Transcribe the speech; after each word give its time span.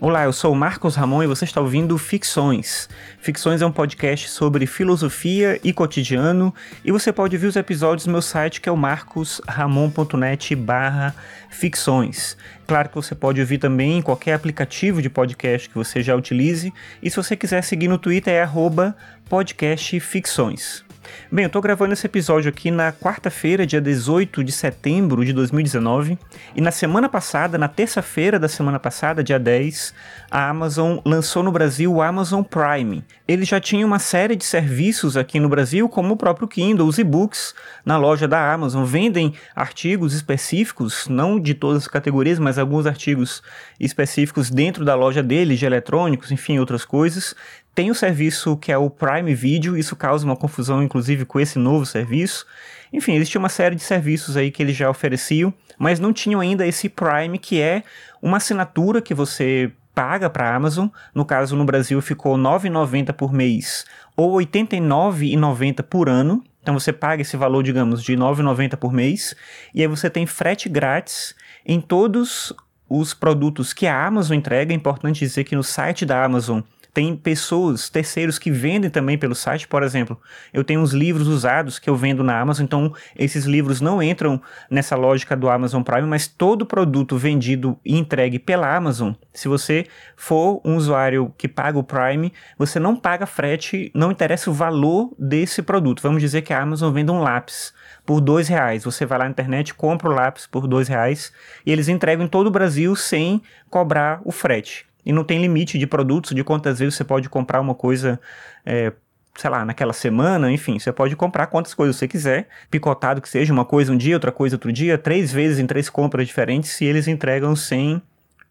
Olá, 0.00 0.22
eu 0.22 0.32
sou 0.32 0.52
o 0.52 0.56
Marcos 0.56 0.94
Ramon 0.94 1.24
e 1.24 1.26
você 1.26 1.44
está 1.44 1.60
ouvindo 1.60 1.98
Ficções. 1.98 2.88
Ficções 3.18 3.60
é 3.60 3.66
um 3.66 3.72
podcast 3.72 4.28
sobre 4.28 4.64
filosofia 4.64 5.58
e 5.64 5.72
cotidiano 5.72 6.54
e 6.84 6.92
você 6.92 7.12
pode 7.12 7.36
ver 7.36 7.48
os 7.48 7.56
episódios 7.56 8.06
no 8.06 8.12
meu 8.12 8.22
site 8.22 8.60
que 8.60 8.68
é 8.68 8.72
o 8.72 8.76
marcosramon.net 8.76 10.54
barra 10.54 11.12
ficções. 11.50 12.36
Claro 12.64 12.90
que 12.90 12.94
você 12.94 13.12
pode 13.12 13.40
ouvir 13.40 13.58
também 13.58 13.98
em 13.98 14.02
qualquer 14.02 14.34
aplicativo 14.34 15.02
de 15.02 15.10
podcast 15.10 15.68
que 15.68 15.74
você 15.74 16.00
já 16.00 16.14
utilize 16.14 16.72
e 17.02 17.10
se 17.10 17.16
você 17.16 17.34
quiser 17.34 17.62
seguir 17.62 17.88
no 17.88 17.98
Twitter 17.98 18.34
é 18.34 18.42
arroba 18.42 18.96
podcastficções. 19.28 20.87
Bem, 21.30 21.44
eu 21.44 21.50
tô 21.50 21.60
gravando 21.60 21.92
esse 21.92 22.06
episódio 22.06 22.48
aqui 22.48 22.70
na 22.70 22.92
quarta-feira, 22.92 23.66
dia 23.66 23.80
18 23.80 24.42
de 24.42 24.50
setembro 24.50 25.24
de 25.24 25.32
2019, 25.32 26.18
e 26.56 26.60
na 26.60 26.70
semana 26.70 27.08
passada, 27.08 27.58
na 27.58 27.68
terça-feira 27.68 28.38
da 28.38 28.48
semana 28.48 28.78
passada, 28.78 29.22
dia 29.22 29.38
10, 29.38 29.94
a 30.30 30.48
Amazon 30.48 30.98
lançou 31.04 31.42
no 31.42 31.52
Brasil 31.52 31.92
o 31.92 32.00
Amazon 32.00 32.42
Prime. 32.42 33.04
Ele 33.26 33.44
já 33.44 33.60
tinha 33.60 33.84
uma 33.84 33.98
série 33.98 34.36
de 34.36 34.44
serviços 34.44 35.16
aqui 35.16 35.38
no 35.38 35.48
Brasil, 35.48 35.88
como 35.88 36.14
o 36.14 36.16
próprio 36.16 36.48
Kindle, 36.48 36.86
os 36.86 36.98
e-books 36.98 37.54
na 37.84 37.98
loja 37.98 38.26
da 38.26 38.52
Amazon, 38.52 38.84
vendem 38.84 39.34
artigos 39.54 40.14
específicos, 40.14 41.08
não 41.08 41.38
de 41.38 41.52
todas 41.52 41.82
as 41.82 41.88
categorias, 41.88 42.38
mas 42.38 42.58
alguns 42.58 42.86
artigos 42.86 43.42
específicos 43.78 44.50
dentro 44.50 44.84
da 44.84 44.94
loja 44.94 45.22
deles, 45.22 45.58
de 45.58 45.66
eletrônicos, 45.66 46.32
enfim, 46.32 46.58
outras 46.58 46.84
coisas. 46.84 47.34
Tem 47.78 47.92
o 47.92 47.94
serviço 47.94 48.56
que 48.56 48.72
é 48.72 48.76
o 48.76 48.90
Prime 48.90 49.32
Video, 49.36 49.78
isso 49.78 49.94
causa 49.94 50.26
uma 50.26 50.34
confusão, 50.34 50.82
inclusive, 50.82 51.24
com 51.24 51.38
esse 51.38 51.60
novo 51.60 51.86
serviço. 51.86 52.44
Enfim, 52.92 53.14
existia 53.14 53.38
uma 53.38 53.48
série 53.48 53.76
de 53.76 53.82
serviços 53.82 54.36
aí 54.36 54.50
que 54.50 54.60
eles 54.60 54.74
já 54.74 54.90
ofereciam, 54.90 55.54
mas 55.78 56.00
não 56.00 56.12
tinham 56.12 56.40
ainda 56.40 56.66
esse 56.66 56.88
Prime, 56.88 57.38
que 57.38 57.60
é 57.60 57.84
uma 58.20 58.38
assinatura 58.38 59.00
que 59.00 59.14
você 59.14 59.70
paga 59.94 60.28
para 60.28 60.50
a 60.50 60.56
Amazon. 60.56 60.88
No 61.14 61.24
caso, 61.24 61.54
no 61.54 61.64
Brasil 61.64 62.02
ficou 62.02 62.34
R$ 62.34 62.42
9,90 62.42 63.12
por 63.12 63.32
mês 63.32 63.84
ou 64.16 64.38
R$ 64.38 64.46
89,90 64.46 65.84
por 65.84 66.08
ano. 66.08 66.42
Então 66.60 66.74
você 66.74 66.92
paga 66.92 67.22
esse 67.22 67.36
valor, 67.36 67.62
digamos, 67.62 68.02
de 68.02 68.16
R$ 68.16 68.18
9,90 68.18 68.76
por 68.76 68.92
mês, 68.92 69.36
e 69.72 69.82
aí 69.82 69.86
você 69.86 70.10
tem 70.10 70.26
frete 70.26 70.68
grátis 70.68 71.32
em 71.64 71.80
todos 71.80 72.52
os 72.88 73.14
produtos 73.14 73.72
que 73.72 73.86
a 73.86 74.04
Amazon 74.04 74.36
entrega. 74.36 74.72
É 74.72 74.76
importante 74.76 75.20
dizer 75.20 75.44
que 75.44 75.54
no 75.54 75.62
site 75.62 76.04
da 76.04 76.24
Amazon 76.24 76.60
tem 76.98 77.14
pessoas, 77.14 77.88
terceiros 77.88 78.40
que 78.40 78.50
vendem 78.50 78.90
também 78.90 79.16
pelo 79.16 79.32
site, 79.32 79.68
por 79.68 79.84
exemplo. 79.84 80.20
Eu 80.52 80.64
tenho 80.64 80.80
uns 80.80 80.90
livros 80.90 81.28
usados 81.28 81.78
que 81.78 81.88
eu 81.88 81.94
vendo 81.94 82.24
na 82.24 82.40
Amazon, 82.40 82.64
então 82.64 82.92
esses 83.16 83.44
livros 83.44 83.80
não 83.80 84.02
entram 84.02 84.42
nessa 84.68 84.96
lógica 84.96 85.36
do 85.36 85.48
Amazon 85.48 85.84
Prime, 85.84 86.08
mas 86.08 86.26
todo 86.26 86.66
produto 86.66 87.16
vendido 87.16 87.78
e 87.84 87.96
entregue 87.96 88.40
pela 88.40 88.74
Amazon, 88.74 89.12
se 89.32 89.46
você 89.46 89.86
for 90.16 90.60
um 90.64 90.74
usuário 90.74 91.32
que 91.38 91.46
paga 91.46 91.78
o 91.78 91.84
Prime, 91.84 92.32
você 92.58 92.80
não 92.80 92.96
paga 92.96 93.26
frete, 93.26 93.92
não 93.94 94.10
interessa 94.10 94.50
o 94.50 94.52
valor 94.52 95.14
desse 95.16 95.62
produto. 95.62 96.02
Vamos 96.02 96.20
dizer 96.20 96.42
que 96.42 96.52
a 96.52 96.60
Amazon 96.60 96.92
vende 96.92 97.12
um 97.12 97.20
lápis 97.20 97.72
por 98.04 98.20
dois 98.20 98.48
reais. 98.48 98.82
Você 98.82 99.06
vai 99.06 99.18
lá 99.18 99.24
na 99.26 99.30
internet, 99.30 99.72
compra 99.72 100.08
o 100.08 100.12
lápis 100.12 100.48
por 100.48 100.66
dois 100.66 100.88
reais 100.88 101.32
e 101.64 101.70
eles 101.70 101.86
entregam 101.86 102.26
em 102.26 102.28
todo 102.28 102.48
o 102.48 102.50
Brasil 102.50 102.96
sem 102.96 103.40
cobrar 103.70 104.20
o 104.24 104.32
frete 104.32 104.87
e 105.08 105.12
não 105.12 105.24
tem 105.24 105.40
limite 105.40 105.78
de 105.78 105.86
produtos, 105.86 106.34
de 106.34 106.44
quantas 106.44 106.78
vezes 106.78 106.94
você 106.94 107.02
pode 107.02 107.30
comprar 107.30 107.62
uma 107.62 107.74
coisa, 107.74 108.20
é, 108.64 108.92
sei 109.34 109.48
lá, 109.48 109.64
naquela 109.64 109.94
semana, 109.94 110.52
enfim, 110.52 110.78
você 110.78 110.92
pode 110.92 111.16
comprar 111.16 111.46
quantas 111.46 111.72
coisas 111.72 111.96
você 111.96 112.06
quiser, 112.06 112.46
picotado 112.70 113.22
que 113.22 113.28
seja, 113.28 113.50
uma 113.50 113.64
coisa 113.64 113.90
um 113.90 113.96
dia, 113.96 114.14
outra 114.14 114.30
coisa 114.30 114.56
outro 114.56 114.70
dia, 114.70 114.98
três 114.98 115.32
vezes 115.32 115.58
em 115.58 115.66
três 115.66 115.88
compras 115.88 116.26
diferentes, 116.26 116.72
se 116.72 116.84
eles 116.84 117.08
entregam 117.08 117.56
sem 117.56 118.02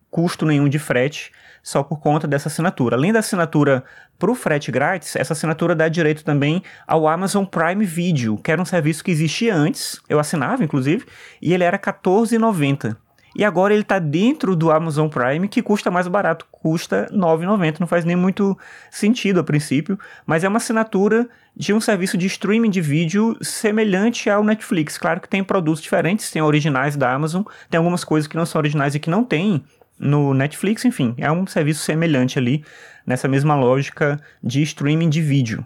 custo 0.09 0.47
nenhum 0.47 0.67
de 0.67 0.79
frete, 0.79 1.31
só 1.61 1.83
por 1.83 1.99
conta 1.99 2.27
dessa 2.27 2.47
assinatura. 2.47 2.95
Além 2.95 3.13
da 3.13 3.19
assinatura 3.19 3.83
para 4.17 4.31
o 4.31 4.33
frete 4.33 4.71
grátis, 4.71 5.15
essa 5.15 5.33
assinatura 5.33 5.75
dá 5.75 5.87
direito 5.87 6.23
também 6.23 6.63
ao 6.87 7.07
Amazon 7.07 7.45
Prime 7.45 7.85
Video, 7.85 8.35
que 8.35 8.51
era 8.51 8.59
um 8.59 8.65
serviço 8.65 9.03
que 9.03 9.11
existia 9.11 9.53
antes, 9.53 10.01
eu 10.09 10.17
assinava 10.17 10.63
inclusive, 10.63 11.05
e 11.39 11.53
ele 11.53 11.63
era 11.63 11.77
R$14,90. 11.77 12.95
E 13.37 13.45
agora 13.45 13.71
ele 13.71 13.83
está 13.83 13.99
dentro 13.99 14.55
do 14.55 14.71
Amazon 14.71 15.07
Prime, 15.07 15.47
que 15.47 15.61
custa 15.61 15.91
mais 15.91 16.07
barato, 16.07 16.47
custa 16.51 17.07
R$ 17.11 17.15
9,90. 17.15 17.79
Não 17.79 17.85
faz 17.85 18.03
nem 18.03 18.15
muito 18.15 18.57
sentido 18.89 19.39
a 19.39 19.43
princípio, 19.43 19.99
mas 20.25 20.43
é 20.43 20.47
uma 20.47 20.57
assinatura 20.57 21.29
de 21.55 21.71
um 21.71 21.79
serviço 21.79 22.17
de 22.17 22.25
streaming 22.25 22.71
de 22.71 22.81
vídeo 22.81 23.37
semelhante 23.39 24.27
ao 24.27 24.43
Netflix. 24.43 24.97
Claro 24.97 25.21
que 25.21 25.29
tem 25.29 25.43
produtos 25.43 25.83
diferentes, 25.83 26.31
tem 26.31 26.41
originais 26.41 26.95
da 26.95 27.13
Amazon, 27.13 27.43
tem 27.69 27.77
algumas 27.77 28.03
coisas 28.03 28.27
que 28.27 28.35
não 28.35 28.45
são 28.45 28.57
originais 28.57 28.95
e 28.95 28.99
que 28.99 29.09
não 29.09 29.23
tem 29.23 29.63
no 29.99 30.33
Netflix, 30.33 30.83
enfim, 30.83 31.13
é 31.17 31.31
um 31.31 31.45
serviço 31.45 31.83
semelhante 31.83 32.37
ali, 32.37 32.63
nessa 33.05 33.27
mesma 33.27 33.55
lógica 33.55 34.19
de 34.43 34.63
streaming 34.63 35.09
de 35.09 35.21
vídeo 35.21 35.65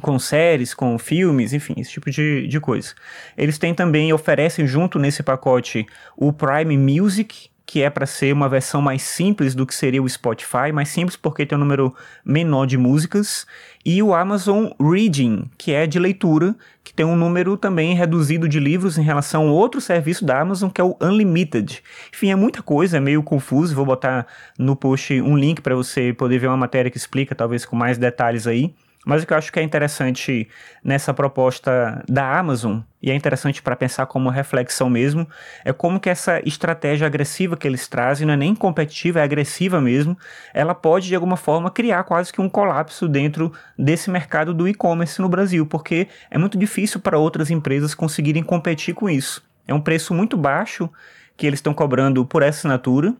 com 0.00 0.18
séries, 0.18 0.74
com 0.74 0.98
filmes, 0.98 1.52
enfim, 1.52 1.74
esse 1.78 1.90
tipo 1.90 2.10
de, 2.10 2.46
de 2.46 2.60
coisa. 2.60 2.94
Eles 3.36 3.58
têm 3.58 3.74
também, 3.74 4.12
oferecem 4.12 4.66
junto 4.66 4.98
nesse 4.98 5.22
pacote 5.22 5.86
o 6.16 6.32
Prime 6.32 6.76
Music, 6.76 7.50
que 7.66 7.82
é 7.82 7.88
para 7.88 8.06
ser 8.06 8.32
uma 8.32 8.48
versão 8.48 8.82
mais 8.82 9.02
simples 9.02 9.54
do 9.54 9.66
que 9.66 9.74
seria 9.74 10.02
o 10.02 10.08
Spotify, 10.08 10.70
mais 10.72 10.90
simples 10.90 11.16
porque 11.16 11.46
tem 11.46 11.56
um 11.56 11.60
número 11.60 11.94
menor 12.24 12.66
de 12.66 12.76
músicas, 12.76 13.46
e 13.84 14.02
o 14.02 14.14
Amazon 14.14 14.68
Reading, 14.80 15.50
que 15.56 15.72
é 15.72 15.86
de 15.86 15.98
leitura, 15.98 16.54
que 16.82 16.92
tem 16.92 17.06
um 17.06 17.16
número 17.16 17.56
também 17.56 17.94
reduzido 17.94 18.48
de 18.48 18.60
livros 18.60 18.98
em 18.98 19.02
relação 19.02 19.48
a 19.48 19.52
outro 19.52 19.80
serviço 19.80 20.24
da 20.24 20.40
Amazon, 20.40 20.70
que 20.70 20.80
é 20.80 20.84
o 20.84 20.96
Unlimited. 21.00 21.82
Enfim, 22.12 22.30
é 22.30 22.36
muita 22.36 22.62
coisa, 22.62 22.98
é 22.98 23.00
meio 23.00 23.22
confuso, 23.22 23.74
vou 23.74 23.86
botar 23.86 24.26
no 24.58 24.76
post 24.76 25.20
um 25.20 25.36
link 25.36 25.62
para 25.62 25.74
você 25.74 26.12
poder 26.12 26.38
ver 26.38 26.48
uma 26.48 26.56
matéria 26.56 26.90
que 26.90 26.98
explica, 26.98 27.34
talvez 27.34 27.64
com 27.64 27.76
mais 27.76 27.96
detalhes 27.96 28.46
aí. 28.46 28.74
Mas 29.04 29.22
o 29.22 29.26
que 29.26 29.32
eu 29.32 29.36
acho 29.36 29.52
que 29.52 29.60
é 29.60 29.62
interessante 29.62 30.48
nessa 30.82 31.12
proposta 31.12 32.02
da 32.08 32.38
Amazon, 32.38 32.80
e 33.02 33.10
é 33.10 33.14
interessante 33.14 33.62
para 33.62 33.76
pensar 33.76 34.06
como 34.06 34.30
reflexão 34.30 34.88
mesmo, 34.88 35.28
é 35.64 35.72
como 35.72 36.00
que 36.00 36.08
essa 36.08 36.40
estratégia 36.46 37.06
agressiva 37.06 37.56
que 37.56 37.68
eles 37.68 37.86
trazem, 37.86 38.26
não 38.26 38.34
é 38.34 38.36
nem 38.36 38.54
competitiva, 38.54 39.20
é 39.20 39.22
agressiva 39.22 39.80
mesmo, 39.80 40.16
ela 40.54 40.74
pode 40.74 41.08
de 41.08 41.14
alguma 41.14 41.36
forma 41.36 41.70
criar 41.70 42.04
quase 42.04 42.32
que 42.32 42.40
um 42.40 42.48
colapso 42.48 43.06
dentro 43.06 43.52
desse 43.78 44.10
mercado 44.10 44.54
do 44.54 44.66
e-commerce 44.66 45.20
no 45.20 45.28
Brasil, 45.28 45.66
porque 45.66 46.08
é 46.30 46.38
muito 46.38 46.56
difícil 46.56 46.98
para 47.00 47.18
outras 47.18 47.50
empresas 47.50 47.94
conseguirem 47.94 48.42
competir 48.42 48.94
com 48.94 49.10
isso. 49.10 49.42
É 49.68 49.74
um 49.74 49.80
preço 49.80 50.14
muito 50.14 50.36
baixo 50.36 50.88
que 51.36 51.46
eles 51.46 51.58
estão 51.58 51.74
cobrando 51.74 52.24
por 52.24 52.42
assinatura, 52.44 53.14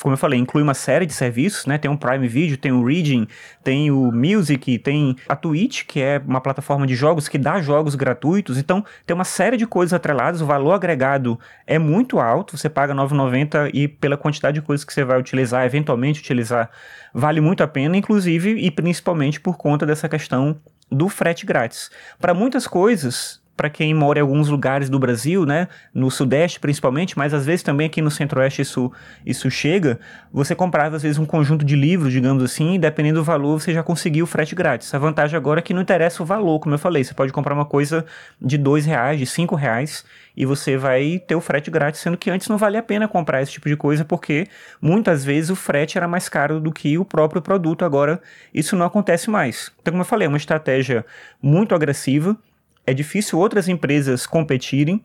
como 0.00 0.12
eu 0.12 0.18
falei, 0.18 0.38
inclui 0.38 0.62
uma 0.62 0.74
série 0.74 1.06
de 1.06 1.12
serviços, 1.12 1.66
né? 1.66 1.78
Tem 1.78 1.90
um 1.90 1.96
Prime 1.96 2.28
Video, 2.28 2.56
tem 2.56 2.72
o 2.72 2.84
Reading, 2.84 3.26
tem 3.64 3.90
o 3.90 4.12
Music, 4.12 4.78
tem 4.78 5.16
a 5.28 5.34
Twitch, 5.34 5.84
que 5.84 6.00
é 6.00 6.20
uma 6.24 6.40
plataforma 6.40 6.86
de 6.86 6.94
jogos 6.94 7.28
que 7.28 7.38
dá 7.38 7.60
jogos 7.60 7.94
gratuitos. 7.94 8.58
Então, 8.58 8.84
tem 9.04 9.14
uma 9.14 9.24
série 9.24 9.56
de 9.56 9.66
coisas 9.66 9.92
atreladas. 9.92 10.40
O 10.40 10.46
valor 10.46 10.72
agregado 10.72 11.38
é 11.66 11.78
muito 11.78 12.18
alto. 12.18 12.56
Você 12.56 12.68
paga 12.68 12.92
R$ 12.92 13.00
9,90 13.00 13.70
e 13.72 13.88
pela 13.88 14.16
quantidade 14.16 14.60
de 14.60 14.66
coisas 14.66 14.84
que 14.84 14.92
você 14.92 15.04
vai 15.04 15.18
utilizar, 15.18 15.64
eventualmente 15.64 16.20
utilizar, 16.20 16.70
vale 17.12 17.40
muito 17.40 17.62
a 17.62 17.68
pena, 17.68 17.96
inclusive 17.96 18.50
e 18.50 18.70
principalmente 18.70 19.40
por 19.40 19.56
conta 19.56 19.86
dessa 19.86 20.08
questão 20.08 20.60
do 20.90 21.08
frete 21.08 21.44
grátis. 21.44 21.90
Para 22.20 22.34
muitas 22.34 22.66
coisas, 22.66 23.40
para 23.56 23.70
quem 23.70 23.94
mora 23.94 24.18
em 24.18 24.22
alguns 24.22 24.48
lugares 24.48 24.90
do 24.90 24.98
Brasil, 24.98 25.46
né, 25.46 25.68
no 25.94 26.10
Sudeste 26.10 26.60
principalmente, 26.60 27.16
mas 27.16 27.32
às 27.32 27.46
vezes 27.46 27.62
também 27.62 27.86
aqui 27.86 28.02
no 28.02 28.10
Centro-Oeste 28.10 28.62
isso, 28.62 28.92
isso 29.24 29.50
chega, 29.50 29.98
você 30.32 30.54
comprava 30.54 30.96
às 30.96 31.02
vezes 31.02 31.18
um 31.18 31.24
conjunto 31.24 31.64
de 31.64 31.74
livros, 31.74 32.12
digamos 32.12 32.42
assim, 32.42 32.74
e 32.74 32.78
dependendo 32.78 33.20
do 33.20 33.24
valor 33.24 33.60
você 33.60 33.72
já 33.72 33.82
conseguia 33.82 34.22
o 34.22 34.26
frete 34.26 34.54
grátis. 34.54 34.92
A 34.94 34.98
vantagem 34.98 35.36
agora 35.36 35.60
é 35.60 35.62
que 35.62 35.72
não 35.72 35.80
interessa 35.80 36.22
o 36.22 36.26
valor, 36.26 36.58
como 36.60 36.74
eu 36.74 36.78
falei, 36.78 37.02
você 37.02 37.14
pode 37.14 37.32
comprar 37.32 37.54
uma 37.54 37.64
coisa 37.64 38.04
de 38.40 38.58
dois 38.58 38.84
reais, 38.84 39.18
de 39.18 39.26
cinco 39.26 39.54
reais, 39.54 40.04
e 40.36 40.44
você 40.44 40.76
vai 40.76 41.18
ter 41.26 41.34
o 41.34 41.40
frete 41.40 41.70
grátis, 41.70 42.00
sendo 42.00 42.16
que 42.16 42.30
antes 42.30 42.48
não 42.48 42.58
valia 42.58 42.80
a 42.80 42.82
pena 42.82 43.08
comprar 43.08 43.40
esse 43.40 43.52
tipo 43.52 43.68
de 43.68 43.76
coisa, 43.76 44.04
porque 44.04 44.46
muitas 44.80 45.24
vezes 45.24 45.50
o 45.50 45.56
frete 45.56 45.96
era 45.96 46.06
mais 46.06 46.28
caro 46.28 46.60
do 46.60 46.70
que 46.70 46.98
o 46.98 47.04
próprio 47.04 47.40
produto, 47.40 47.84
agora 47.84 48.20
isso 48.52 48.76
não 48.76 48.84
acontece 48.84 49.30
mais. 49.30 49.72
Então, 49.80 49.92
como 49.92 50.02
eu 50.02 50.06
falei, 50.06 50.26
é 50.26 50.28
uma 50.28 50.36
estratégia 50.36 51.06
muito 51.40 51.74
agressiva, 51.74 52.36
é 52.86 52.94
difícil 52.94 53.38
outras 53.38 53.68
empresas 53.68 54.26
competirem. 54.26 55.04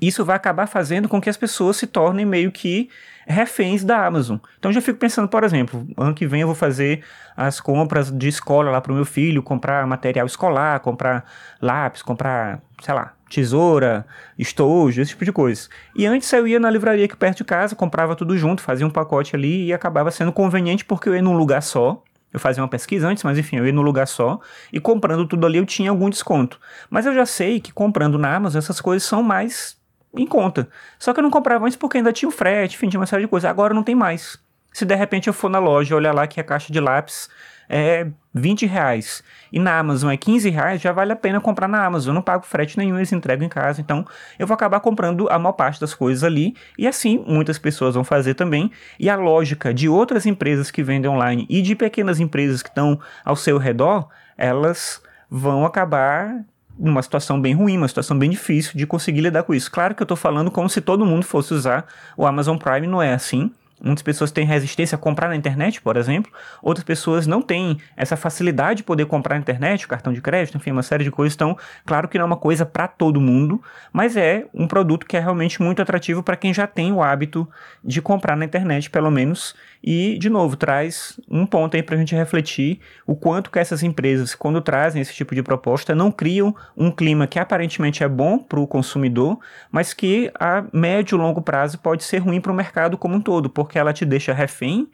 Isso 0.00 0.24
vai 0.24 0.36
acabar 0.36 0.66
fazendo 0.66 1.08
com 1.08 1.20
que 1.20 1.28
as 1.28 1.36
pessoas 1.36 1.76
se 1.76 1.86
tornem 1.86 2.24
meio 2.24 2.50
que 2.50 2.88
reféns 3.26 3.84
da 3.84 4.06
Amazon. 4.06 4.38
Então 4.58 4.72
já 4.72 4.80
fico 4.80 4.98
pensando, 4.98 5.28
por 5.28 5.44
exemplo, 5.44 5.86
ano 5.98 6.14
que 6.14 6.26
vem 6.26 6.40
eu 6.40 6.46
vou 6.46 6.56
fazer 6.56 7.04
as 7.36 7.60
compras 7.60 8.10
de 8.10 8.28
escola 8.28 8.70
lá 8.70 8.80
para 8.80 8.90
o 8.90 8.94
meu 8.94 9.04
filho, 9.04 9.42
comprar 9.42 9.86
material 9.86 10.26
escolar, 10.26 10.80
comprar 10.80 11.24
lápis, 11.60 12.00
comprar, 12.02 12.62
sei 12.82 12.94
lá, 12.94 13.12
tesoura, 13.28 14.06
estojo, 14.38 15.00
esse 15.00 15.10
tipo 15.10 15.26
de 15.26 15.32
coisa. 15.32 15.68
E 15.94 16.06
antes 16.06 16.32
eu 16.32 16.46
ia 16.46 16.58
na 16.58 16.70
livraria 16.70 17.04
aqui 17.04 17.16
perto 17.16 17.38
de 17.38 17.44
casa, 17.44 17.76
comprava 17.76 18.16
tudo 18.16 18.36
junto, 18.36 18.62
fazia 18.62 18.86
um 18.86 18.90
pacote 18.90 19.36
ali 19.36 19.66
e 19.66 19.72
acabava 19.74 20.10
sendo 20.10 20.32
conveniente 20.32 20.84
porque 20.86 21.08
eu 21.08 21.14
ia 21.14 21.22
num 21.22 21.36
lugar 21.36 21.62
só 21.62 22.02
eu 22.32 22.40
fazia 22.40 22.62
uma 22.62 22.68
pesquisa 22.68 23.08
antes, 23.08 23.22
mas 23.22 23.38
enfim, 23.38 23.56
eu 23.56 23.66
ia 23.66 23.72
no 23.72 23.82
lugar 23.82 24.06
só 24.06 24.40
e 24.72 24.80
comprando 24.80 25.26
tudo 25.26 25.46
ali 25.46 25.58
eu 25.58 25.66
tinha 25.66 25.90
algum 25.90 26.08
desconto. 26.08 26.58
Mas 26.88 27.06
eu 27.06 27.14
já 27.14 27.26
sei 27.26 27.60
que 27.60 27.72
comprando 27.72 28.18
na 28.18 28.34
Amazon 28.34 28.58
essas 28.58 28.80
coisas 28.80 29.06
são 29.06 29.22
mais 29.22 29.76
em 30.14 30.26
conta. 30.26 30.68
Só 30.98 31.12
que 31.12 31.20
eu 31.20 31.22
não 31.22 31.30
comprava 31.30 31.66
antes 31.66 31.76
porque 31.76 31.98
ainda 31.98 32.12
tinha 32.12 32.28
o 32.28 32.32
frete, 32.32 32.76
enfim, 32.76 32.88
tinha 32.88 33.00
uma 33.00 33.06
série 33.06 33.22
de 33.22 33.28
coisas. 33.28 33.48
Agora 33.48 33.74
não 33.74 33.82
tem 33.82 33.94
mais. 33.94 34.38
Se 34.72 34.84
de 34.84 34.94
repente 34.94 35.28
eu 35.28 35.34
for 35.34 35.50
na 35.50 35.58
loja 35.58 35.94
olhar 35.94 36.14
lá 36.14 36.26
que 36.26 36.40
a 36.40 36.44
caixa 36.44 36.72
de 36.72 36.80
lápis 36.80 37.28
é 37.68 38.06
20 38.34 38.66
reais 38.66 39.22
e 39.52 39.58
na 39.58 39.78
Amazon 39.78 40.10
é 40.10 40.16
15 40.16 40.48
reais, 40.48 40.80
já 40.80 40.92
vale 40.92 41.12
a 41.12 41.16
pena 41.16 41.40
comprar 41.40 41.68
na 41.68 41.84
Amazon. 41.84 42.10
Eu 42.10 42.14
não 42.14 42.22
pago 42.22 42.44
frete 42.44 42.78
nenhum, 42.78 42.96
eles 42.96 43.12
entregam 43.12 43.46
em 43.46 43.48
casa. 43.48 43.80
Então 43.80 44.06
eu 44.38 44.46
vou 44.46 44.54
acabar 44.54 44.80
comprando 44.80 45.28
a 45.28 45.38
maior 45.38 45.52
parte 45.52 45.80
das 45.80 45.94
coisas 45.94 46.24
ali. 46.24 46.54
E 46.78 46.86
assim 46.86 47.22
muitas 47.26 47.58
pessoas 47.58 47.94
vão 47.94 48.04
fazer 48.04 48.34
também. 48.34 48.70
E 48.98 49.10
a 49.10 49.16
lógica 49.16 49.74
de 49.74 49.88
outras 49.88 50.24
empresas 50.24 50.70
que 50.70 50.82
vendem 50.82 51.10
online 51.10 51.46
e 51.48 51.60
de 51.60 51.74
pequenas 51.74 52.20
empresas 52.20 52.62
que 52.62 52.68
estão 52.68 52.98
ao 53.24 53.36
seu 53.36 53.58
redor, 53.58 54.08
elas 54.36 55.02
vão 55.30 55.64
acabar 55.64 56.44
numa 56.78 57.02
situação 57.02 57.40
bem 57.40 57.54
ruim, 57.54 57.76
uma 57.76 57.88
situação 57.88 58.18
bem 58.18 58.30
difícil 58.30 58.72
de 58.74 58.86
conseguir 58.86 59.20
lidar 59.20 59.42
com 59.42 59.54
isso. 59.54 59.70
Claro 59.70 59.94
que 59.94 60.02
eu 60.02 60.04
estou 60.04 60.16
falando 60.16 60.50
como 60.50 60.68
se 60.68 60.80
todo 60.80 61.04
mundo 61.04 61.24
fosse 61.24 61.52
usar 61.52 61.86
o 62.16 62.26
Amazon 62.26 62.56
Prime, 62.56 62.86
não 62.86 63.02
é 63.02 63.12
assim. 63.12 63.50
Muitas 63.82 64.02
pessoas 64.02 64.30
têm 64.30 64.46
resistência 64.46 64.94
a 64.94 64.98
comprar 64.98 65.28
na 65.28 65.34
internet, 65.34 65.82
por 65.82 65.96
exemplo. 65.96 66.30
Outras 66.62 66.84
pessoas 66.84 67.26
não 67.26 67.42
têm 67.42 67.78
essa 67.96 68.16
facilidade 68.16 68.78
de 68.78 68.84
poder 68.84 69.06
comprar 69.06 69.34
na 69.34 69.40
internet, 69.40 69.88
cartão 69.88 70.12
de 70.12 70.20
crédito, 70.20 70.56
enfim, 70.56 70.70
uma 70.70 70.84
série 70.84 71.02
de 71.02 71.10
coisas. 71.10 71.34
Então, 71.34 71.56
claro 71.84 72.08
que 72.08 72.16
não 72.16 72.22
é 72.22 72.26
uma 72.26 72.36
coisa 72.36 72.64
para 72.64 72.86
todo 72.86 73.20
mundo, 73.20 73.60
mas 73.92 74.16
é 74.16 74.46
um 74.54 74.68
produto 74.68 75.04
que 75.04 75.16
é 75.16 75.20
realmente 75.20 75.60
muito 75.60 75.82
atrativo 75.82 76.22
para 76.22 76.36
quem 76.36 76.54
já 76.54 76.66
tem 76.66 76.92
o 76.92 77.02
hábito 77.02 77.48
de 77.82 78.00
comprar 78.00 78.36
na 78.36 78.44
internet, 78.44 78.88
pelo 78.88 79.10
menos. 79.10 79.54
E, 79.82 80.16
de 80.18 80.30
novo, 80.30 80.56
traz 80.56 81.18
um 81.28 81.44
ponto 81.44 81.76
aí 81.76 81.82
para 81.82 81.96
a 81.96 81.98
gente 81.98 82.14
refletir 82.14 82.78
o 83.06 83.16
quanto 83.16 83.50
que 83.50 83.58
essas 83.58 83.82
empresas, 83.82 84.34
quando 84.34 84.60
trazem 84.60 85.02
esse 85.02 85.12
tipo 85.12 85.34
de 85.34 85.42
proposta, 85.42 85.94
não 85.94 86.12
criam 86.12 86.54
um 86.76 86.90
clima 86.90 87.26
que 87.26 87.38
aparentemente 87.38 88.04
é 88.04 88.08
bom 88.08 88.38
para 88.38 88.60
o 88.60 88.66
consumidor, 88.66 89.38
mas 89.70 89.92
que 89.92 90.30
a 90.38 90.64
médio 90.72 91.16
e 91.16 91.20
longo 91.20 91.42
prazo 91.42 91.78
pode 91.78 92.04
ser 92.04 92.18
ruim 92.18 92.40
para 92.40 92.52
o 92.52 92.54
mercado 92.54 92.96
como 92.96 93.16
um 93.16 93.20
todo, 93.20 93.50
porque 93.50 93.78
ela 93.78 93.92
te 93.92 94.04
deixa 94.04 94.32
refém 94.32 94.88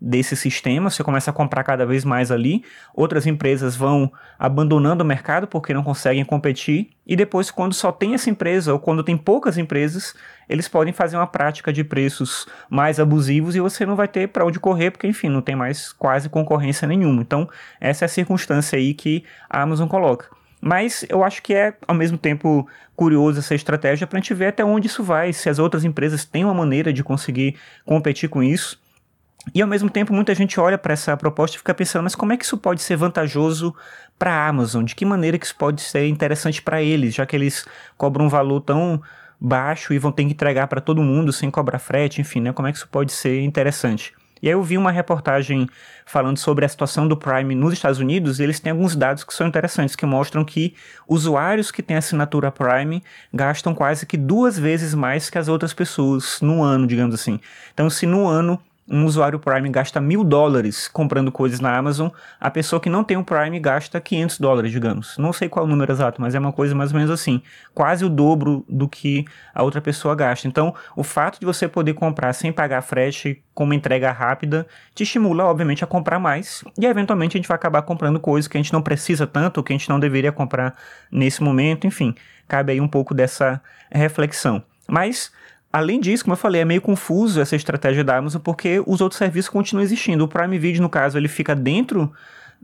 desse 0.00 0.36
sistema, 0.36 0.90
você 0.90 1.02
começa 1.02 1.30
a 1.30 1.34
comprar 1.34 1.64
cada 1.64 1.86
vez 1.86 2.04
mais 2.04 2.30
ali, 2.30 2.64
outras 2.94 3.26
empresas 3.26 3.74
vão 3.74 4.12
abandonando 4.38 5.02
o 5.02 5.06
mercado 5.06 5.46
porque 5.46 5.72
não 5.72 5.82
conseguem 5.82 6.24
competir, 6.24 6.90
e 7.06 7.14
depois, 7.16 7.50
quando 7.50 7.74
só 7.74 7.92
tem 7.92 8.14
essa 8.14 8.30
empresa 8.30 8.72
ou 8.72 8.78
quando 8.78 9.04
tem 9.04 9.16
poucas 9.16 9.58
empresas, 9.58 10.14
eles 10.48 10.68
podem 10.68 10.92
fazer 10.92 11.16
uma 11.16 11.26
prática 11.26 11.72
de 11.72 11.84
preços 11.84 12.46
mais 12.68 12.98
abusivos 12.98 13.54
e 13.54 13.60
você 13.60 13.84
não 13.84 13.94
vai 13.94 14.08
ter 14.08 14.28
para 14.28 14.44
onde 14.44 14.58
correr, 14.58 14.90
porque 14.90 15.06
enfim, 15.06 15.28
não 15.28 15.42
tem 15.42 15.54
mais 15.54 15.92
quase 15.92 16.28
concorrência 16.28 16.88
nenhuma. 16.88 17.20
Então, 17.20 17.48
essa 17.80 18.04
é 18.04 18.06
a 18.06 18.08
circunstância 18.08 18.78
aí 18.78 18.94
que 18.94 19.24
a 19.48 19.62
Amazon 19.62 19.86
coloca. 19.86 20.28
Mas 20.60 21.04
eu 21.10 21.22
acho 21.22 21.42
que 21.42 21.52
é, 21.52 21.74
ao 21.86 21.94
mesmo 21.94 22.16
tempo, 22.16 22.66
curioso 22.96 23.38
essa 23.38 23.54
estratégia 23.54 24.06
para 24.06 24.18
a 24.18 24.20
gente 24.20 24.32
ver 24.32 24.46
até 24.46 24.64
onde 24.64 24.86
isso 24.86 25.02
vai, 25.02 25.30
se 25.30 25.50
as 25.50 25.58
outras 25.58 25.84
empresas 25.84 26.24
têm 26.24 26.42
uma 26.42 26.54
maneira 26.54 26.90
de 26.90 27.04
conseguir 27.04 27.56
competir 27.84 28.30
com 28.30 28.42
isso. 28.42 28.82
E 29.52 29.60
ao 29.60 29.68
mesmo 29.68 29.90
tempo, 29.90 30.12
muita 30.12 30.34
gente 30.34 30.58
olha 30.58 30.78
para 30.78 30.94
essa 30.94 31.16
proposta 31.16 31.56
e 31.56 31.58
fica 31.58 31.74
pensando, 31.74 32.04
mas 32.04 32.14
como 32.14 32.32
é 32.32 32.36
que 32.36 32.44
isso 32.44 32.56
pode 32.56 32.82
ser 32.82 32.96
vantajoso 32.96 33.74
para 34.18 34.32
a 34.32 34.48
Amazon? 34.48 34.84
De 34.84 34.94
que 34.94 35.04
maneira 35.04 35.38
que 35.38 35.44
isso 35.44 35.56
pode 35.56 35.82
ser 35.82 36.06
interessante 36.08 36.62
para 36.62 36.82
eles, 36.82 37.14
já 37.14 37.26
que 37.26 37.36
eles 37.36 37.66
cobram 37.96 38.26
um 38.26 38.28
valor 38.28 38.60
tão 38.60 39.02
baixo 39.40 39.92
e 39.92 39.98
vão 39.98 40.10
ter 40.10 40.24
que 40.24 40.30
entregar 40.30 40.66
para 40.66 40.80
todo 40.80 41.02
mundo 41.02 41.32
sem 41.32 41.50
cobrar 41.50 41.78
frete, 41.78 42.20
enfim, 42.20 42.40
né? 42.40 42.52
Como 42.52 42.66
é 42.66 42.72
que 42.72 42.78
isso 42.78 42.88
pode 42.88 43.12
ser 43.12 43.42
interessante? 43.42 44.14
E 44.42 44.48
aí 44.48 44.52
eu 44.52 44.62
vi 44.62 44.76
uma 44.76 44.90
reportagem 44.90 45.68
falando 46.04 46.36
sobre 46.36 46.64
a 46.64 46.68
situação 46.68 47.08
do 47.08 47.16
Prime 47.16 47.54
nos 47.54 47.72
Estados 47.72 47.98
Unidos, 47.98 48.38
e 48.38 48.42
eles 48.42 48.60
têm 48.60 48.72
alguns 48.72 48.94
dados 48.94 49.24
que 49.24 49.32
são 49.32 49.46
interessantes, 49.46 49.96
que 49.96 50.04
mostram 50.04 50.44
que 50.44 50.74
usuários 51.08 51.70
que 51.70 51.82
têm 51.82 51.96
assinatura 51.96 52.52
Prime 52.52 53.02
gastam 53.32 53.74
quase 53.74 54.04
que 54.04 54.16
duas 54.16 54.58
vezes 54.58 54.94
mais 54.94 55.30
que 55.30 55.38
as 55.38 55.48
outras 55.48 55.72
pessoas 55.72 56.40
no 56.42 56.62
ano, 56.62 56.86
digamos 56.86 57.14
assim. 57.14 57.40
Então, 57.72 57.88
se 57.88 58.04
no 58.06 58.26
ano 58.26 58.60
um 58.88 59.06
usuário 59.06 59.38
Prime 59.38 59.68
gasta 59.70 60.00
mil 60.00 60.22
dólares 60.22 60.88
comprando 60.88 61.32
coisas 61.32 61.58
na 61.58 61.76
Amazon, 61.76 62.10
a 62.38 62.50
pessoa 62.50 62.80
que 62.80 62.90
não 62.90 63.02
tem 63.02 63.16
o 63.16 63.24
Prime 63.24 63.58
gasta 63.58 64.00
500 64.00 64.38
dólares, 64.38 64.70
digamos. 64.70 65.16
Não 65.16 65.32
sei 65.32 65.48
qual 65.48 65.64
o 65.64 65.68
número 65.68 65.90
exato, 65.90 66.20
mas 66.20 66.34
é 66.34 66.38
uma 66.38 66.52
coisa 66.52 66.74
mais 66.74 66.90
ou 66.92 66.96
menos 66.96 67.10
assim. 67.10 67.42
Quase 67.72 68.04
o 68.04 68.10
dobro 68.10 68.64
do 68.68 68.86
que 68.86 69.24
a 69.54 69.62
outra 69.62 69.80
pessoa 69.80 70.14
gasta. 70.14 70.46
Então, 70.46 70.74
o 70.94 71.02
fato 71.02 71.40
de 71.40 71.46
você 71.46 71.66
poder 71.66 71.94
comprar 71.94 72.32
sem 72.34 72.52
pagar 72.52 72.82
frete 72.82 73.42
com 73.54 73.64
uma 73.64 73.74
entrega 73.74 74.12
rápida 74.12 74.66
te 74.94 75.02
estimula, 75.02 75.44
obviamente, 75.44 75.82
a 75.82 75.86
comprar 75.86 76.18
mais. 76.18 76.62
E, 76.78 76.84
eventualmente, 76.84 77.36
a 77.36 77.38
gente 77.38 77.48
vai 77.48 77.54
acabar 77.54 77.82
comprando 77.82 78.20
coisas 78.20 78.46
que 78.48 78.58
a 78.58 78.62
gente 78.62 78.72
não 78.72 78.82
precisa 78.82 79.26
tanto, 79.26 79.62
que 79.62 79.72
a 79.72 79.76
gente 79.76 79.88
não 79.88 79.98
deveria 79.98 80.32
comprar 80.32 80.74
nesse 81.10 81.42
momento. 81.42 81.86
Enfim, 81.86 82.14
cabe 82.46 82.72
aí 82.72 82.80
um 82.80 82.88
pouco 82.88 83.14
dessa 83.14 83.62
reflexão. 83.90 84.62
Mas 84.86 85.32
Além 85.74 85.98
disso, 85.98 86.22
como 86.22 86.34
eu 86.34 86.38
falei, 86.38 86.60
é 86.60 86.64
meio 86.64 86.80
confuso 86.80 87.40
essa 87.40 87.56
estratégia 87.56 88.04
da 88.04 88.16
Amazon 88.16 88.40
porque 88.40 88.80
os 88.86 89.00
outros 89.00 89.18
serviços 89.18 89.48
continuam 89.48 89.82
existindo. 89.82 90.22
O 90.22 90.28
Prime 90.28 90.56
Video, 90.56 90.80
no 90.80 90.88
caso, 90.88 91.18
ele 91.18 91.26
fica 91.26 91.52
dentro 91.52 92.12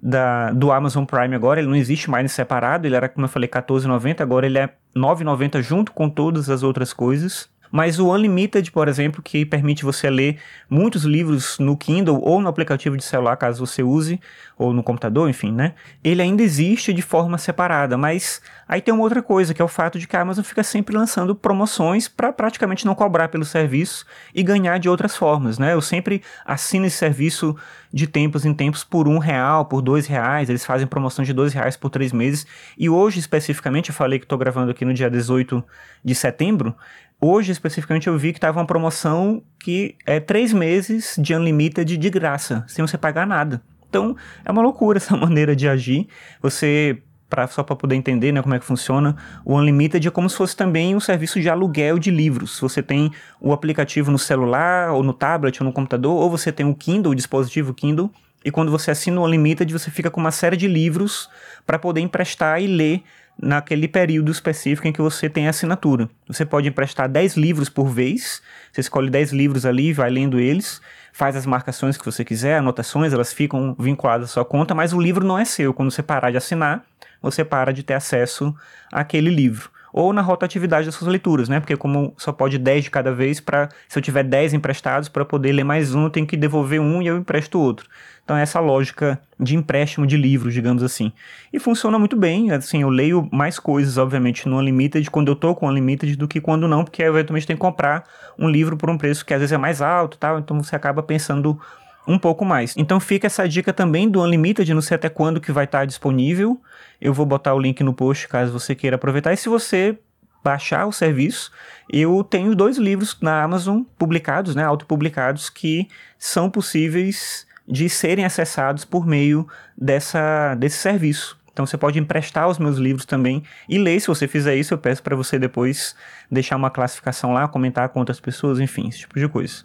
da, 0.01 0.53
do 0.53 0.71
Amazon 0.71 1.05
Prime 1.05 1.35
agora, 1.35 1.59
ele 1.59 1.69
não 1.69 1.75
existe 1.75 2.09
mais 2.09 2.31
separado, 2.31 2.87
ele 2.87 2.95
era, 2.95 3.09
como 3.09 3.25
eu 3.25 3.29
falei, 3.29 3.51
R$14,90, 3.53 4.21
agora 4.21 4.47
ele 4.47 4.59
é 4.59 4.67
R$9,90 4.67 5.61
junto 5.61 5.91
com 5.91 6.09
todas 6.09 6.49
as 6.49 6.63
outras 6.63 6.93
coisas. 6.93 7.51
Mas 7.71 7.99
o 7.99 8.13
Unlimited, 8.13 8.71
por 8.73 8.89
exemplo, 8.89 9.23
que 9.23 9.45
permite 9.45 9.85
você 9.85 10.11
ler 10.11 10.39
muitos 10.69 11.05
livros 11.05 11.59
no 11.59 11.77
Kindle 11.77 12.21
ou 12.21 12.41
no 12.41 12.49
aplicativo 12.49 12.97
de 12.97 13.05
celular, 13.05 13.37
caso 13.37 13.65
você 13.65 13.83
use, 13.83 14.21
ou 14.59 14.73
no 14.73 14.83
computador, 14.83 15.31
enfim, 15.31 15.53
né? 15.53 15.75
Ele 16.03 16.21
ainda 16.21 16.43
existe 16.43 16.93
de 16.93 17.01
forma 17.01 17.39
separada, 17.39 17.97
mas 17.97 18.43
aí 18.69 18.81
tem 18.81 18.93
uma 18.93 19.03
outra 19.03 19.23
coisa, 19.23 19.55
que 19.55 19.63
é 19.63 19.65
o 19.65 19.69
fato 19.69 19.99
de 19.99 20.07
que 20.07 20.17
a 20.17 20.21
Amazon 20.21 20.45
fica 20.45 20.63
sempre 20.63 20.97
lançando 20.97 21.35
promoções 21.35 22.09
para 22.09 22.33
praticamente 22.33 22.85
não 22.85 22.95
cobrar 22.95 23.29
pelo 23.29 23.45
serviço 23.45 24.05
e 24.35 24.43
ganhar 24.43 24.79
de 24.79 24.89
outras 24.89 25.17
formas, 25.17 25.59
né? 25.59 25.73
Eu 25.73 25.81
sempre 25.81 26.23
assino 26.45 26.87
esse 26.87 26.97
serviço 26.97 27.57
de 27.93 28.07
tempos 28.07 28.45
em 28.45 28.53
tempos 28.53 28.85
por 28.85 29.09
um 29.09 29.19
real, 29.19 29.65
por 29.65 29.81
dois 29.81 30.07
reais, 30.07 30.49
eles 30.49 30.65
fazem 30.65 30.87
promoção 30.87 31.25
de 31.25 31.33
dois 31.33 31.53
reais 31.53 31.77
por 31.77 31.91
três 31.91 32.13
meses, 32.13 32.47
e 32.79 32.89
hoje 32.89 33.19
especificamente, 33.19 33.91
eu 33.91 33.95
falei 33.95 34.19
que 34.19 34.25
estou 34.25 34.39
gravando 34.39 34.71
aqui 34.71 34.85
no 34.85 34.95
dia 34.95 35.11
18 35.11 35.65
de 36.05 36.15
setembro, 36.15 36.75
Hoje, 37.23 37.53
especificamente, 37.53 38.07
eu 38.07 38.17
vi 38.17 38.33
que 38.33 38.39
estava 38.39 38.59
uma 38.59 38.67
promoção 38.67 39.43
que 39.59 39.95
é 40.07 40.19
três 40.19 40.55
meses 40.55 41.17
de 41.19 41.35
Unlimited 41.35 41.99
de 41.99 42.11
graça, 42.11 42.65
sem 42.67 42.85
você 42.85 42.97
pagar 42.97 43.27
nada. 43.27 43.61
Então, 43.91 44.17
é 44.43 44.51
uma 44.51 44.63
loucura 44.63 44.97
essa 44.99 45.15
maneira 45.15 45.55
de 45.55 45.69
agir. 45.69 46.09
Você, 46.41 47.03
pra, 47.29 47.47
só 47.47 47.63
para 47.63 47.77
poder 47.77 47.95
entender 47.95 48.33
né, 48.33 48.41
como 48.41 48.55
é 48.55 48.59
que 48.59 48.65
funciona, 48.65 49.17
o 49.45 49.55
Unlimited 49.55 50.09
é 50.09 50.11
como 50.11 50.31
se 50.31 50.37
fosse 50.37 50.57
também 50.57 50.97
um 50.97 51.01
serviço 51.01 51.39
de 51.39 51.51
aluguel 51.51 51.99
de 51.99 52.11
livros. 52.11 52.59
Você 52.59 52.83
tem 52.83 53.13
o 53.39 53.53
aplicativo 53.53 54.11
no 54.11 54.19
celular, 54.19 54.93
ou 54.93 55.03
no 55.03 55.13
tablet, 55.13 55.61
ou 55.61 55.67
no 55.67 55.75
computador, 55.75 56.23
ou 56.23 56.31
você 56.31 56.51
tem 56.51 56.65
o 56.65 56.75
Kindle, 56.75 57.13
o 57.13 57.15
dispositivo 57.15 57.75
Kindle, 57.75 58.11
e 58.45 58.51
quando 58.51 58.71
você 58.71 58.91
assina 58.91 59.21
o 59.21 59.25
Unlimited, 59.25 59.71
você 59.73 59.91
fica 59.91 60.11
com 60.11 60.21
uma 60.21 60.31
série 60.31 60.57
de 60.57 60.67
livros 60.67 61.29
para 61.67 61.79
poder 61.79 62.01
emprestar 62.01 62.61
e 62.61 62.67
ler 62.67 63.03
naquele 63.41 63.89
período 63.89 64.31
específico 64.31 64.87
em 64.87 64.93
que 64.93 65.01
você 65.01 65.29
tem 65.29 65.47
a 65.47 65.51
assinatura. 65.51 66.09
Você 66.27 66.45
pode 66.45 66.69
emprestar 66.69 67.09
10 67.09 67.37
livros 67.37 67.69
por 67.69 67.89
vez, 67.89 68.43
você 68.73 68.81
escolhe 68.81 69.11
10 69.11 69.33
livros 69.33 69.65
ali, 69.65 69.93
vai 69.93 70.11
lendo 70.11 70.39
eles, 70.39 70.81
faz 71.13 71.37
as 71.37 71.47
marcações 71.47 71.97
que 71.97 72.05
você 72.05 72.25
quiser, 72.25 72.59
anotações, 72.59 73.13
elas 73.13 73.33
ficam 73.33 73.75
vinculadas 73.79 74.31
à 74.31 74.33
sua 74.33 74.45
conta, 74.45 74.75
mas 74.75 74.93
o 74.93 75.01
livro 75.01 75.27
não 75.27 75.39
é 75.39 75.45
seu. 75.45 75.73
Quando 75.73 75.91
você 75.91 76.03
parar 76.03 76.31
de 76.31 76.37
assinar, 76.37 76.85
você 77.23 77.45
para 77.45 77.73
de 77.73 77.83
ter 77.83 77.95
acesso 77.95 78.55
àquele 78.93 79.31
livro 79.31 79.71
ou 79.93 80.13
na 80.13 80.23
rotatividade 80.23 80.87
das 80.87 80.95
suas 80.95 81.11
leituras, 81.11 81.49
né? 81.49 81.61
Porque 81.61 81.77
como 81.77 82.15
só 82.17 82.33
pode 82.33 82.59
10 82.59 82.85
de 82.85 82.91
cada 82.91 83.13
vez, 83.13 83.41
para 83.41 83.69
se 83.89 83.99
eu 83.99 84.03
tiver 84.03 84.25
10 84.25 84.55
emprestados 84.55 85.09
para 85.09 85.25
poder 85.25 85.53
ler 85.53 85.65
mais 85.65 85.95
um, 85.95 86.05
eu 86.05 86.11
tenho 86.11 86.27
que 86.27 86.37
devolver 86.37 86.81
um 86.81 87.03
e 87.03 87.07
eu 87.07 87.17
empresto 87.17 87.59
outro. 87.59 87.89
Então 88.25 88.37
é 88.37 88.43
essa 88.43 88.61
lógica 88.61 89.21
de 89.39 89.57
empréstimo 89.57 90.07
de 90.07 90.17
livros, 90.17 90.55
digamos 90.55 90.83
assim. 90.83 91.13
E 91.53 91.59
funciona 91.59 91.99
muito 91.99 92.17
bem, 92.17 92.53
assim, 92.53 92.83
eu 92.83 92.89
leio 92.89 93.29
mais 93.33 93.59
coisas, 93.59 93.99
obviamente, 93.99 94.49
no 94.49 94.59
Unlimited 94.59 95.11
quando 95.11 95.29
eu 95.29 95.35
tô 95.35 95.55
com 95.55 95.67
Unlimited 95.67 96.17
do 96.17 96.29
que 96.29 96.41
quando 96.41 96.69
não, 96.69 96.85
porque 96.85 97.03
eventualmente 97.03 97.47
tem 97.47 97.57
que 97.57 97.61
comprar 97.61 98.05
um 98.39 98.49
livro 98.49 98.77
por 98.77 98.89
um 98.89 98.97
preço 98.97 99.25
que 99.25 99.35
às 99.35 99.41
vezes 99.41 99.53
é 99.53 99.59
mais 99.59 99.83
alto, 99.83 100.17
tal, 100.17 100.39
então 100.39 100.63
você 100.63 100.77
acaba 100.77 101.03
pensando 101.03 101.59
um 102.07 102.19
pouco 102.19 102.45
mais. 102.45 102.75
Então 102.77 102.99
fica 102.99 103.27
essa 103.27 103.49
dica 103.49 103.73
também 103.73 104.09
do 104.09 104.23
Unlimited, 104.23 104.73
não 104.75 104.83
sei 104.83 104.95
até 104.95 105.09
quando 105.09 105.41
que 105.41 105.53
vai 105.53 105.65
estar 105.65 105.85
disponível. 105.85 106.61
Eu 107.01 107.15
vou 107.15 107.27
botar 107.27 107.55
o 107.55 107.59
link 107.59 107.83
no 107.83 107.95
post 107.95 108.29
caso 108.29 108.53
você 108.53 108.75
queira 108.75 108.97
aproveitar. 108.97 109.33
E 109.33 109.37
se 109.37 109.49
você 109.49 109.99
baixar 110.43 110.87
o 110.87 110.93
serviço, 110.93 111.53
eu 111.93 112.25
tenho 112.25 112.55
dois 112.55 112.79
livros 112.79 113.17
na 113.21 113.43
Amazon 113.43 113.83
publicados, 113.99 114.55
né, 114.55 114.65
autopublicados, 114.65 115.51
que 115.51 115.87
são 116.19 116.51
possíveis 116.51 117.47
de 117.69 117.89
serem 117.89 118.25
acessados 118.25 118.85
por 118.85 119.07
meio 119.07 119.47
dessa, 119.77 120.55
desse 120.57 120.79
serviço. 120.79 121.40
Então 121.53 121.67
você 121.67 121.77
pode 121.77 121.99
emprestar 121.99 122.49
os 122.49 122.59
meus 122.59 122.77
livros 122.77 123.05
também 123.05 123.43
e 123.69 123.79
ler. 123.79 124.01
Se 124.01 124.07
você 124.07 124.27
fizer 124.27 124.55
isso, 124.57 124.75
eu 124.75 124.79
peço 124.79 125.03
para 125.03 125.17
você 125.17 125.39
depois 125.39 125.95
deixar 126.31 126.57
uma 126.57 126.71
classificação 126.71 127.33
lá, 127.33 127.49
comentar 127.49 127.89
com 127.89 127.99
outras 127.99 128.21
pessoas, 128.21 128.61
enfim, 128.61 128.89
esse 128.89 129.01
tipo 129.01 129.19
de 129.19 129.29
coisa. 129.29 129.65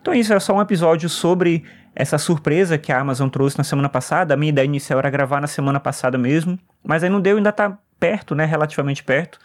Então 0.00 0.14
isso 0.14 0.32
é 0.32 0.40
só 0.40 0.54
um 0.54 0.60
episódio 0.60 1.08
sobre 1.08 1.64
essa 1.94 2.18
surpresa 2.18 2.76
que 2.76 2.92
a 2.92 3.00
Amazon 3.00 3.28
trouxe 3.28 3.56
na 3.56 3.64
semana 3.64 3.88
passada. 3.88 4.34
A 4.34 4.36
minha 4.36 4.50
ideia 4.50 4.64
inicial 4.64 4.98
era 4.98 5.10
gravar 5.10 5.40
na 5.40 5.46
semana 5.46 5.80
passada 5.80 6.18
mesmo, 6.18 6.58
mas 6.82 7.02
aí 7.04 7.10
não 7.10 7.20
deu, 7.20 7.36
ainda 7.36 7.52
tá 7.52 7.78
perto, 7.98 8.34
né, 8.34 8.44
relativamente 8.44 9.02
perto. 9.02 9.38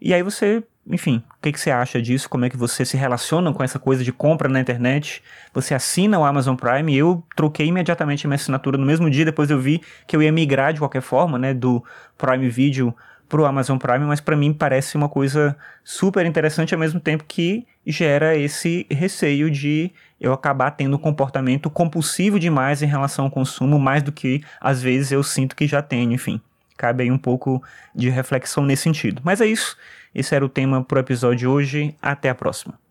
E 0.00 0.12
aí 0.12 0.22
você 0.22 0.64
enfim, 0.86 1.22
o 1.38 1.42
que, 1.42 1.52
que, 1.52 1.60
você 1.60 1.70
acha 1.70 2.02
disso? 2.02 2.28
Como 2.28 2.44
é 2.44 2.50
que 2.50 2.56
você 2.56 2.84
se 2.84 2.96
relaciona 2.96 3.52
com 3.52 3.62
essa 3.62 3.78
coisa 3.78 4.02
de 4.02 4.12
compra 4.12 4.48
na 4.48 4.60
internet? 4.60 5.22
Você 5.54 5.74
assina 5.74 6.18
o 6.18 6.24
Amazon 6.24 6.56
Prime? 6.56 6.94
Eu 6.94 7.22
troquei 7.36 7.66
imediatamente 7.66 8.26
minha 8.26 8.34
assinatura 8.34 8.76
no 8.76 8.84
mesmo 8.84 9.08
dia, 9.08 9.24
depois 9.24 9.48
eu 9.50 9.60
vi 9.60 9.80
que 10.06 10.16
eu 10.16 10.22
ia 10.22 10.32
migrar 10.32 10.72
de 10.72 10.80
qualquer 10.80 11.02
forma, 11.02 11.38
né, 11.38 11.54
do 11.54 11.84
Prime 12.18 12.48
Video 12.48 12.94
pro 13.28 13.46
Amazon 13.46 13.78
Prime, 13.78 14.04
mas 14.04 14.20
para 14.20 14.36
mim 14.36 14.52
parece 14.52 14.94
uma 14.96 15.08
coisa 15.08 15.56
super 15.82 16.26
interessante 16.26 16.74
ao 16.74 16.80
mesmo 16.80 17.00
tempo 17.00 17.24
que 17.26 17.66
gera 17.86 18.36
esse 18.36 18.86
receio 18.90 19.50
de 19.50 19.90
eu 20.20 20.32
acabar 20.32 20.70
tendo 20.72 20.96
um 20.96 21.00
comportamento 21.00 21.70
compulsivo 21.70 22.38
demais 22.38 22.82
em 22.82 22.86
relação 22.86 23.24
ao 23.24 23.30
consumo, 23.30 23.78
mais 23.78 24.02
do 24.02 24.12
que 24.12 24.42
às 24.60 24.82
vezes 24.82 25.12
eu 25.12 25.22
sinto 25.22 25.56
que 25.56 25.66
já 25.66 25.80
tenho, 25.80 26.12
enfim. 26.12 26.42
Cabe 26.82 27.04
aí 27.04 27.12
um 27.12 27.16
pouco 27.16 27.62
de 27.94 28.10
reflexão 28.10 28.64
nesse 28.64 28.82
sentido. 28.82 29.22
Mas 29.24 29.40
é 29.40 29.46
isso. 29.46 29.76
Esse 30.12 30.34
era 30.34 30.44
o 30.44 30.48
tema 30.48 30.82
pro 30.82 30.98
episódio 30.98 31.38
de 31.38 31.46
hoje. 31.46 31.94
Até 32.02 32.28
a 32.28 32.34
próxima. 32.34 32.81